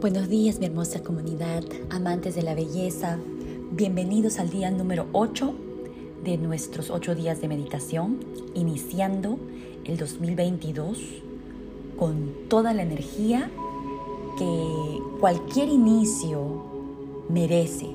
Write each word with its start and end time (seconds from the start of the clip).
Buenos 0.00 0.28
días 0.28 0.60
mi 0.60 0.66
hermosa 0.66 1.02
comunidad, 1.02 1.64
amantes 1.90 2.36
de 2.36 2.42
la 2.42 2.54
belleza. 2.54 3.18
Bienvenidos 3.72 4.38
al 4.38 4.48
día 4.48 4.70
número 4.70 5.08
8 5.10 5.52
de 6.22 6.38
nuestros 6.38 6.90
8 6.90 7.16
días 7.16 7.40
de 7.40 7.48
meditación, 7.48 8.20
iniciando 8.54 9.40
el 9.84 9.96
2022 9.96 11.00
con 11.98 12.32
toda 12.48 12.74
la 12.74 12.82
energía 12.82 13.50
que 14.38 15.02
cualquier 15.18 15.68
inicio 15.68 16.62
merece. 17.28 17.88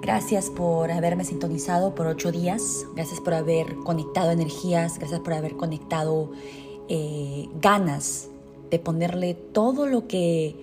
Gracias 0.00 0.48
por 0.48 0.90
haberme 0.90 1.26
sintonizado 1.26 1.94
por 1.94 2.06
8 2.06 2.32
días, 2.32 2.86
gracias 2.94 3.20
por 3.20 3.34
haber 3.34 3.76
conectado 3.84 4.30
energías, 4.30 4.98
gracias 4.98 5.20
por 5.20 5.34
haber 5.34 5.54
conectado 5.58 6.30
eh, 6.88 7.50
ganas 7.60 8.30
de 8.70 8.78
ponerle 8.78 9.34
todo 9.34 9.86
lo 9.86 10.06
que 10.06 10.56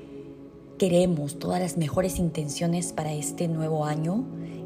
queremos, 0.77 1.37
todas 1.37 1.61
las 1.61 1.77
mejores 1.77 2.17
intenciones 2.17 2.93
para 2.93 3.13
este 3.13 3.47
nuevo 3.47 3.85
año 3.85 4.23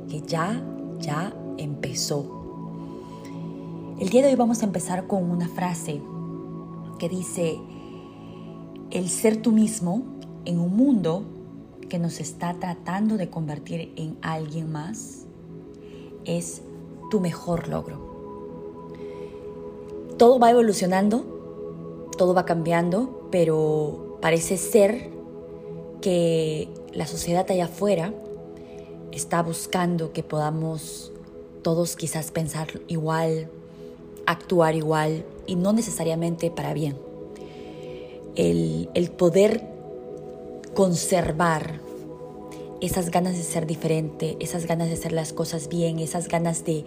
que 0.10 0.22
ya, 0.22 0.64
ya 1.00 1.36
empezó. 1.58 2.44
El 4.00 4.10
día 4.10 4.22
de 4.22 4.30
hoy 4.30 4.36
vamos 4.36 4.62
a 4.62 4.66
empezar 4.66 5.08
con 5.08 5.30
una 5.30 5.48
frase 5.48 6.02
que 7.00 7.10
dice, 7.10 7.60
el 8.92 9.10
ser 9.10 9.42
tú 9.42 9.52
mismo 9.52 10.04
en 10.46 10.60
un 10.60 10.76
mundo 10.76 11.24
que 11.90 12.00
nos 12.00 12.20
está 12.20 12.54
tratando 12.56 13.18
de 13.18 13.30
convertir 13.30 13.94
en 13.96 14.18
alguien 14.22 14.72
más 14.72 15.26
es 16.26 16.62
tu 17.12 17.20
mejor 17.20 17.68
logro. 17.68 18.00
Todo 20.18 20.40
va 20.40 20.50
evolucionando, 20.52 22.10
todo 22.18 22.34
va 22.34 22.46
cambiando, 22.46 23.25
pero 23.36 24.18
parece 24.22 24.56
ser 24.56 25.10
que 26.02 26.70
la 26.94 27.06
sociedad 27.06 27.46
allá 27.52 27.66
afuera 27.66 28.14
está 29.12 29.44
buscando 29.44 30.14
que 30.14 30.24
podamos 30.24 31.12
todos 31.62 31.98
quizás 31.98 32.32
pensar 32.32 32.80
igual, 32.88 33.50
actuar 34.26 34.76
igual 34.76 35.26
y 35.48 35.58
no 35.58 35.74
necesariamente 35.74 36.50
para 36.50 36.74
bien. 36.74 36.96
El, 38.38 38.88
el 38.94 39.12
poder 39.12 39.68
conservar 40.74 41.82
esas 42.86 43.12
ganas 43.12 43.36
de 43.36 43.44
ser 43.44 43.66
diferente, 43.66 44.38
esas 44.40 44.66
ganas 44.66 44.88
de 44.88 44.94
hacer 44.94 45.12
las 45.12 45.34
cosas 45.34 45.70
bien, 45.70 46.00
esas 46.00 46.28
ganas 46.28 46.66
de 46.66 46.86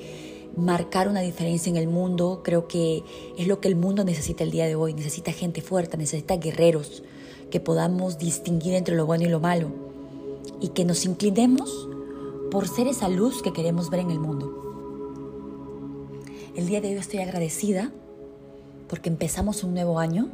marcar 0.56 1.08
una 1.08 1.20
diferencia 1.20 1.70
en 1.70 1.76
el 1.76 1.88
mundo, 1.88 2.40
creo 2.42 2.68
que 2.68 3.02
es 3.36 3.46
lo 3.46 3.60
que 3.60 3.68
el 3.68 3.76
mundo 3.76 4.04
necesita 4.04 4.44
el 4.44 4.50
día 4.50 4.66
de 4.66 4.74
hoy. 4.74 4.94
Necesita 4.94 5.32
gente 5.32 5.60
fuerte, 5.60 5.96
necesita 5.96 6.36
guerreros, 6.36 7.02
que 7.50 7.60
podamos 7.60 8.18
distinguir 8.18 8.74
entre 8.74 8.96
lo 8.96 9.06
bueno 9.06 9.24
y 9.24 9.28
lo 9.28 9.40
malo 9.40 9.70
y 10.60 10.68
que 10.68 10.84
nos 10.84 11.04
inclinemos 11.04 11.88
por 12.50 12.68
ser 12.68 12.88
esa 12.88 13.08
luz 13.08 13.42
que 13.42 13.52
queremos 13.52 13.90
ver 13.90 14.00
en 14.00 14.10
el 14.10 14.18
mundo. 14.18 14.54
El 16.56 16.66
día 16.66 16.80
de 16.80 16.88
hoy 16.88 16.94
estoy 16.94 17.20
agradecida 17.20 17.92
porque 18.88 19.08
empezamos 19.08 19.62
un 19.64 19.74
nuevo 19.74 19.98
año, 19.98 20.30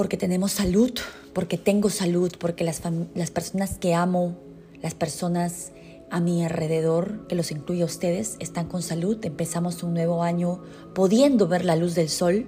porque 0.00 0.16
tenemos 0.16 0.52
salud, 0.52 0.98
porque 1.34 1.58
tengo 1.58 1.90
salud, 1.90 2.32
porque 2.38 2.64
las, 2.64 2.80
las 3.14 3.30
personas 3.30 3.76
que 3.76 3.92
amo, 3.92 4.34
las 4.80 4.94
personas 4.94 5.72
a 6.10 6.20
mi 6.20 6.42
alrededor, 6.42 7.26
que 7.28 7.34
los 7.34 7.50
incluye 7.50 7.82
a 7.82 7.84
ustedes, 7.84 8.36
están 8.38 8.66
con 8.66 8.80
salud. 8.80 9.22
Empezamos 9.22 9.82
un 9.82 9.92
nuevo 9.92 10.22
año 10.22 10.62
pudiendo 10.94 11.48
ver 11.48 11.66
la 11.66 11.76
luz 11.76 11.94
del 11.94 12.08
sol, 12.08 12.46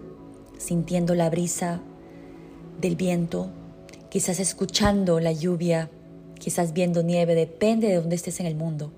sintiendo 0.56 1.14
la 1.14 1.28
brisa 1.28 1.82
del 2.80 2.96
viento, 2.96 3.50
quizás 4.08 4.40
escuchando 4.40 5.20
la 5.20 5.32
lluvia, 5.32 5.90
quizás 6.38 6.72
viendo 6.72 7.02
nieve, 7.02 7.34
depende 7.34 7.88
de 7.88 7.96
dónde 7.96 8.16
estés 8.16 8.40
en 8.40 8.46
el 8.46 8.54
mundo. 8.54 8.94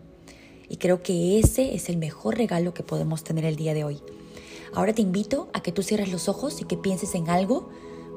Y 0.69 0.77
creo 0.77 1.03
que 1.03 1.41
ese 1.41 1.75
es 1.75 1.89
el 1.89 1.97
mejor 1.97 2.39
regalo 2.39 2.73
que 2.73 2.85
podemos 2.85 3.25
tener 3.25 3.47
el 3.47 3.57
día 3.57 3.75
de 3.75 3.83
hoy. 3.83 3.99
Ahora 4.73 4.93
te 4.93 5.03
invito 5.03 5.49
a 5.55 5.61
que 5.61 5.73
tú 5.73 5.83
cierres 5.83 6.13
los 6.13 6.29
ojos 6.29 6.61
y 6.61 6.67
que 6.67 6.77
pienses 6.77 7.17
en 7.17 7.29
algo 7.29 7.69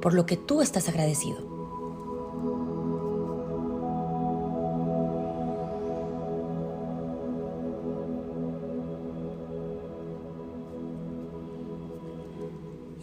por 0.08 0.14
lo 0.14 0.26
que 0.26 0.38
tú 0.38 0.62
estás 0.62 0.88
agradecido. 0.88 1.40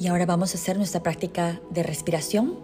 Y 0.01 0.07
ahora 0.07 0.25
vamos 0.25 0.55
a 0.55 0.57
hacer 0.57 0.79
nuestra 0.79 1.03
práctica 1.03 1.61
de 1.69 1.83
respiración, 1.83 2.55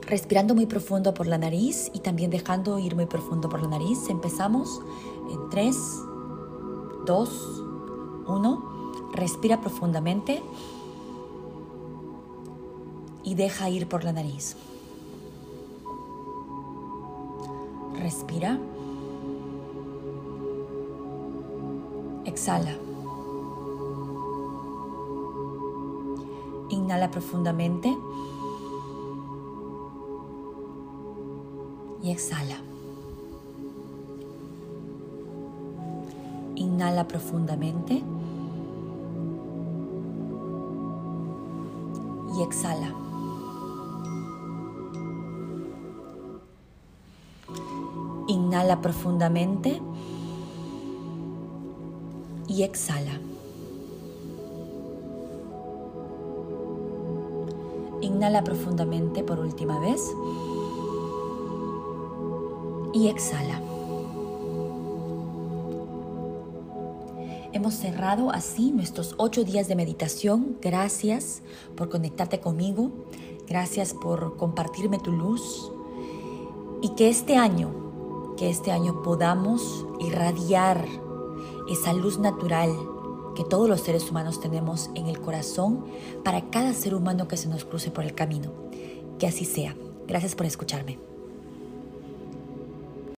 respirando 0.00 0.56
muy 0.56 0.66
profundo 0.66 1.14
por 1.14 1.28
la 1.28 1.38
nariz 1.38 1.92
y 1.94 2.00
también 2.00 2.32
dejando 2.32 2.80
ir 2.80 2.96
muy 2.96 3.06
profundo 3.06 3.48
por 3.48 3.62
la 3.62 3.68
nariz. 3.68 4.08
Empezamos 4.08 4.80
en 5.30 5.48
3, 5.48 5.76
2, 7.06 7.62
1. 8.26 9.10
Respira 9.14 9.60
profundamente 9.60 10.42
y 13.22 13.34
deja 13.34 13.68
ir 13.68 13.88
por 13.88 14.04
la 14.04 14.12
nariz. 14.12 14.56
Respira. 18.00 18.58
Exhala. 22.24 22.76
Inhala 26.70 27.10
profundamente. 27.10 27.96
Y 32.02 32.10
exhala. 32.10 32.56
Inhala 36.56 37.06
profundamente. 37.06 38.02
Y 42.34 42.42
exhala. 42.42 43.09
Inhala 48.30 48.80
profundamente 48.80 49.82
y 52.46 52.62
exhala. 52.62 53.18
Inhala 58.00 58.44
profundamente 58.44 59.24
por 59.24 59.40
última 59.40 59.80
vez. 59.80 60.00
Y 62.92 63.08
exhala. 63.08 63.60
Hemos 67.52 67.74
cerrado 67.74 68.30
así 68.30 68.70
nuestros 68.70 69.16
ocho 69.18 69.42
días 69.42 69.66
de 69.66 69.74
meditación. 69.74 70.56
Gracias 70.62 71.42
por 71.76 71.88
conectarte 71.88 72.38
conmigo. 72.38 72.92
Gracias 73.48 73.92
por 73.92 74.36
compartirme 74.36 75.00
tu 75.00 75.10
luz. 75.10 75.72
Y 76.80 76.90
que 76.90 77.08
este 77.08 77.36
año, 77.36 77.89
que 78.40 78.48
este 78.48 78.72
año 78.72 79.02
podamos 79.02 79.84
irradiar 79.98 80.82
esa 81.68 81.92
luz 81.92 82.18
natural 82.18 82.74
que 83.36 83.44
todos 83.44 83.68
los 83.68 83.82
seres 83.82 84.10
humanos 84.10 84.40
tenemos 84.40 84.88
en 84.94 85.08
el 85.08 85.20
corazón 85.20 85.84
para 86.24 86.48
cada 86.48 86.72
ser 86.72 86.94
humano 86.94 87.28
que 87.28 87.36
se 87.36 87.50
nos 87.50 87.66
cruce 87.66 87.90
por 87.90 88.02
el 88.02 88.14
camino. 88.14 88.50
Que 89.18 89.26
así 89.26 89.44
sea. 89.44 89.76
Gracias 90.06 90.34
por 90.34 90.46
escucharme. 90.46 91.09